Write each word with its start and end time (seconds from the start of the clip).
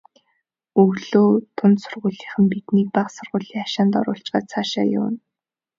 Өглөө 0.81 1.29
дунд 1.57 1.77
сургуулийнхан 1.83 2.45
биднийг 2.51 2.87
бага 2.97 3.11
сургуулийн 3.15 3.59
хашаанд 3.61 3.93
оруулчихаад 3.99 4.45
цаашаа 4.51 4.85
явна. 4.99 5.19